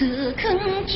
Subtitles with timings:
[0.00, 0.94] 此坑酒，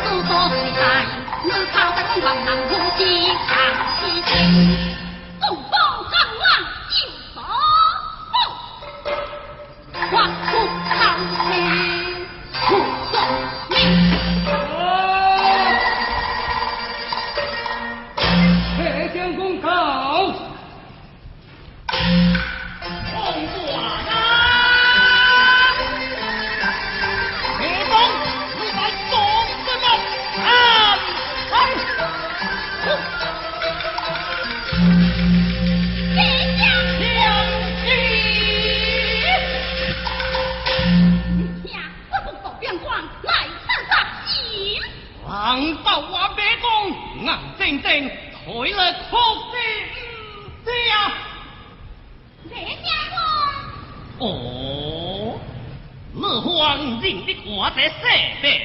[0.00, 0.82] 都多岁大，
[1.44, 3.00] 你靠得起王郎夫妻
[3.48, 3.56] 长
[4.00, 4.87] 西情，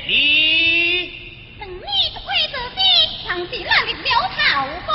[0.07, 1.11] 里，
[1.59, 1.81] 等你
[2.13, 2.79] 的规则的，
[3.23, 4.37] 强是咱的苗头
[4.85, 4.91] 公。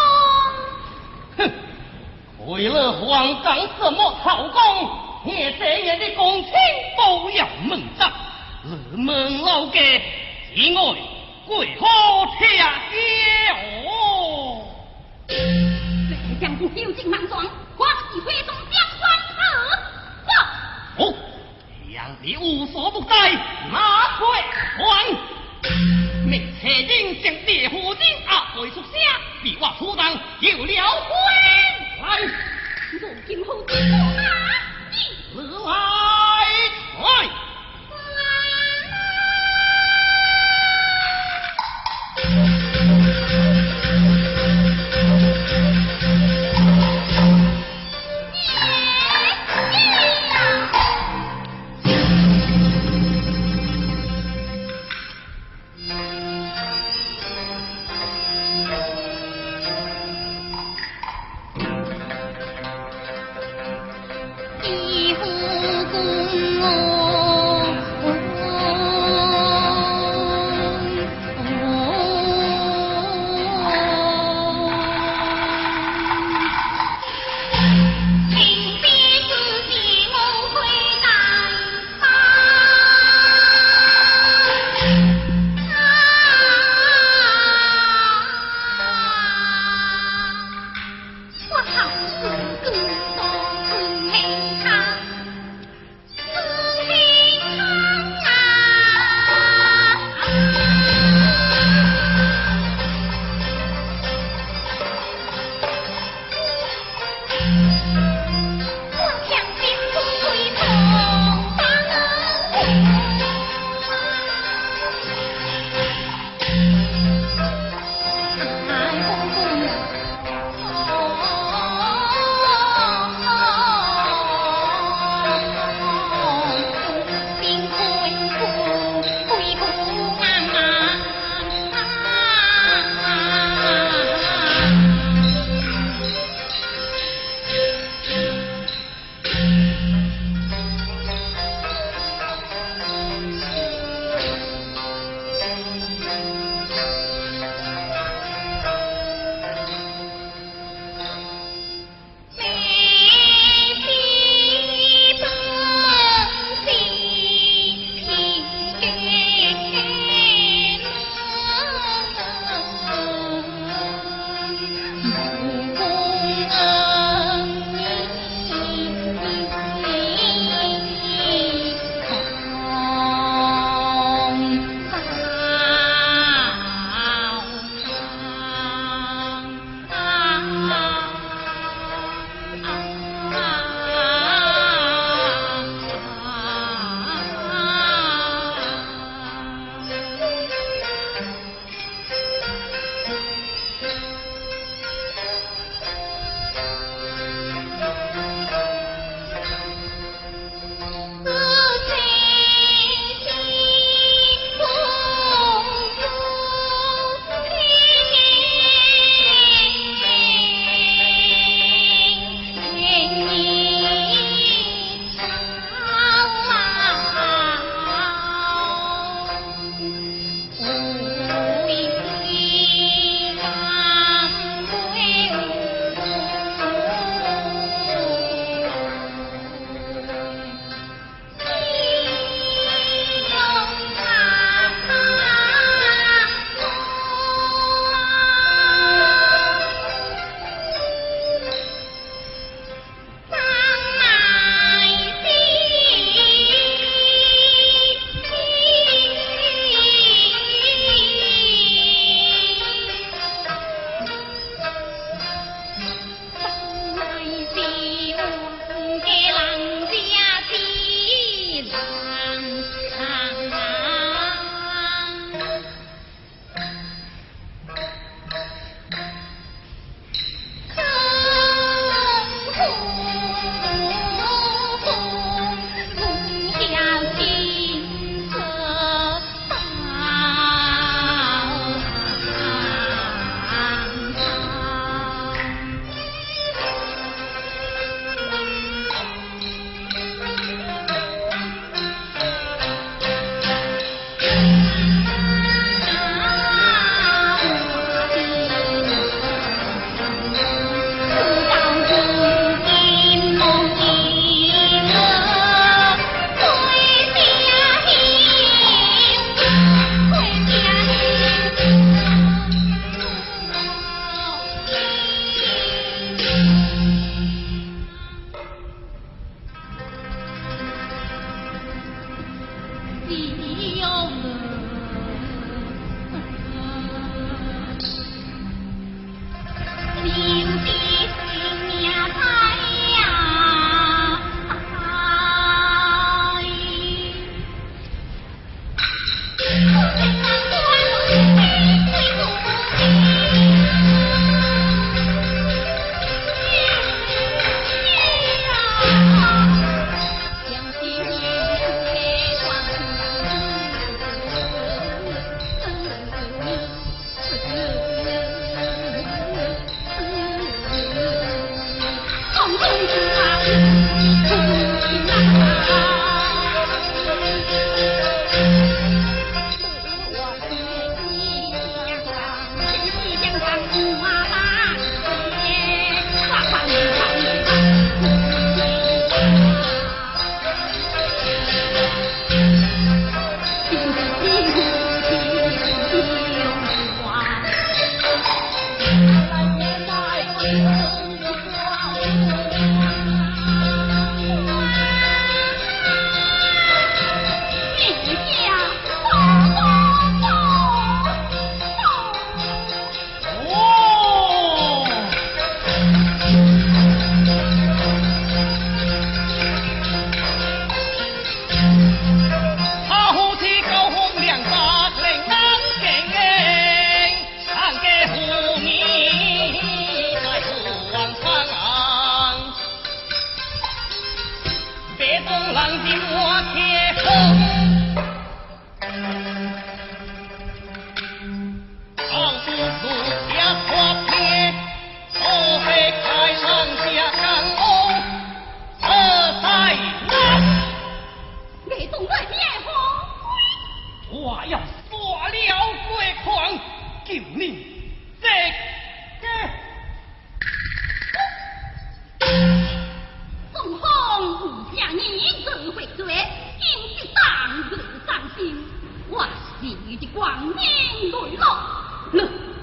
[1.37, 1.41] 哼，
[2.47, 3.47] 为了皇上
[3.79, 4.57] 什么曹公，
[5.25, 6.53] 你这样的公卿
[6.97, 8.13] 不要门长，
[8.65, 9.81] 二门老家
[10.55, 10.81] 以外
[11.47, 12.45] 贵好车
[12.91, 12.95] 街
[13.87, 13.89] 哦。
[15.27, 15.35] 别
[16.41, 17.45] 将军有惊莽撞，
[17.77, 19.41] 黄旗挥动将官何走？
[19.69, 19.98] 哦，
[22.09, 23.33] 让你无所不在，
[23.71, 24.25] 拿回
[24.79, 25.15] 还。
[26.27, 28.93] 明车人将烈火人压回出声，
[29.43, 31.15] 比我出当有了回
[32.01, 32.19] 来，
[32.93, 34.38] 如今后知不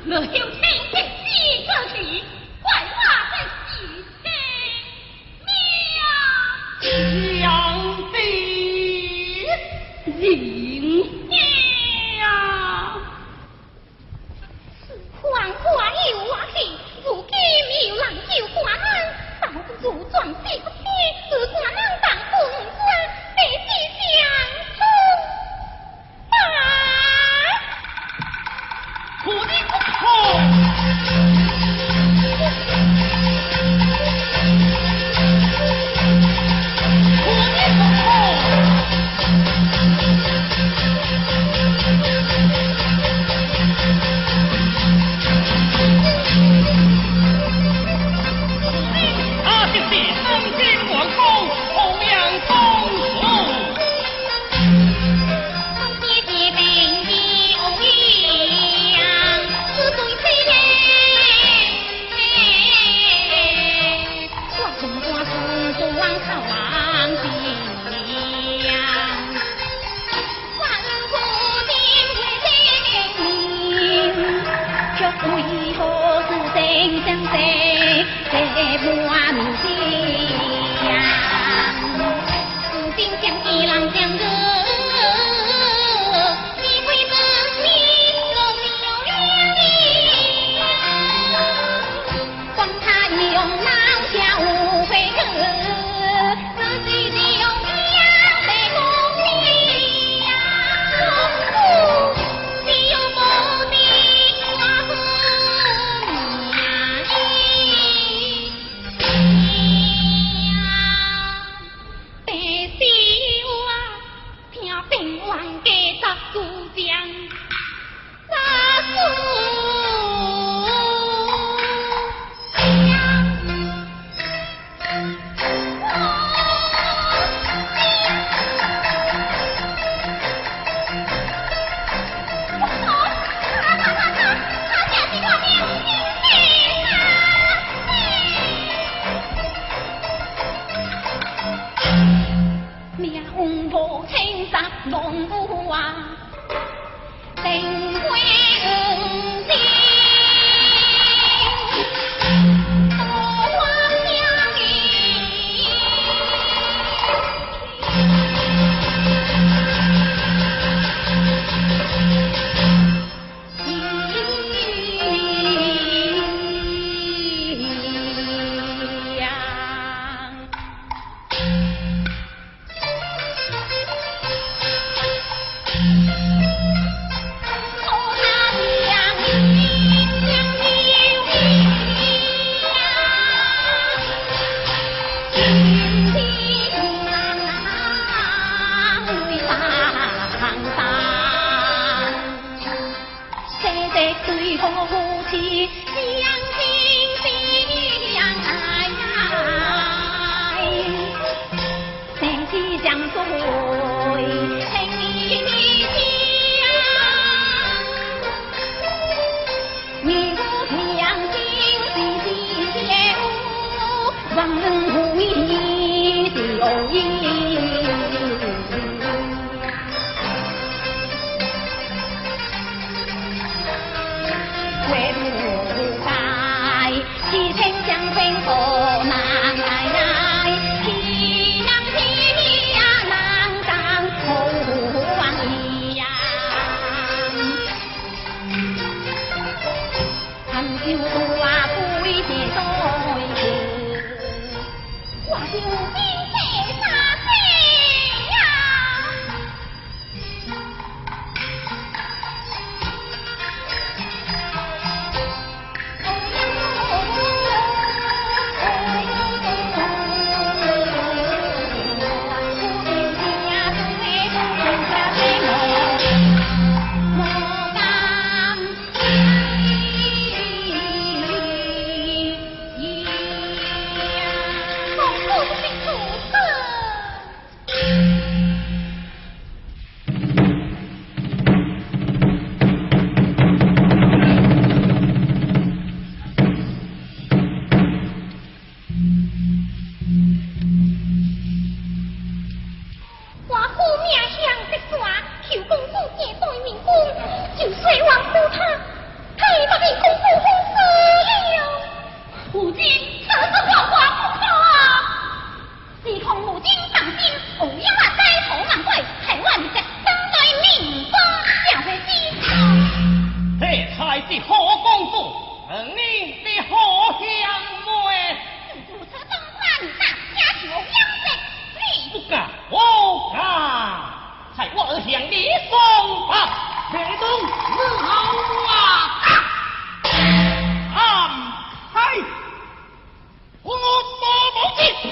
[0.06, 0.55] Nửa 滚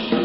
[0.09, 0.22] 公